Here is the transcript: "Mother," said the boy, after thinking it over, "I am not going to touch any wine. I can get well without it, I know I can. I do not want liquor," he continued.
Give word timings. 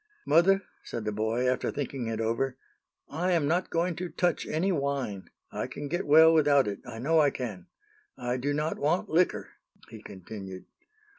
"Mother," 0.25 0.63
said 0.83 1.05
the 1.05 1.11
boy, 1.11 1.47
after 1.47 1.69
thinking 1.69 2.07
it 2.07 2.19
over, 2.19 2.57
"I 3.07 3.33
am 3.33 3.47
not 3.47 3.69
going 3.69 3.95
to 3.97 4.09
touch 4.09 4.47
any 4.47 4.71
wine. 4.71 5.29
I 5.51 5.67
can 5.67 5.87
get 5.89 6.07
well 6.07 6.33
without 6.33 6.67
it, 6.67 6.79
I 6.87 6.97
know 6.97 7.19
I 7.19 7.29
can. 7.29 7.67
I 8.17 8.37
do 8.37 8.51
not 8.51 8.79
want 8.79 9.09
liquor," 9.09 9.49
he 9.89 10.01
continued. 10.01 10.65